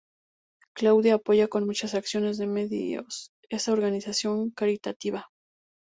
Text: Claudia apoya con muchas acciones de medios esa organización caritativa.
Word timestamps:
Claudia 0.75 1.13
apoya 1.13 1.47
con 1.47 1.67
muchas 1.67 1.93
acciones 1.93 2.39
de 2.39 2.47
medios 2.47 3.29
esa 3.49 3.71
organización 3.71 4.49
caritativa. 4.49 5.29